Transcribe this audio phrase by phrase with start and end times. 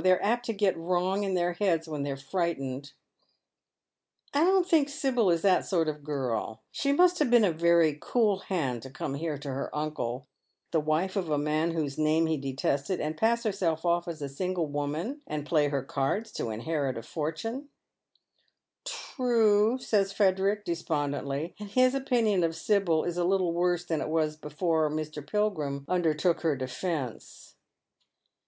[0.00, 2.92] They're apt to get wrong in their heads when they're frightened.""
[4.32, 7.98] I don't think Sibyl is that sort of girl; she must have been a veiy
[7.98, 10.28] cool hand to come here to her uncle—
[10.70, 14.28] the ■wife of a man whose name he detested, and pass herself off as a
[14.28, 19.16] single woman, and play her cards to inherit a fortune." ihmmitted for Tnat.
[19.16, 24.08] 369" True," says Frederick, despondently, and his opinion of Sibyl ia• little worse than it
[24.10, 25.26] was before Mr.
[25.28, 27.56] Pilgrim undertook her defence.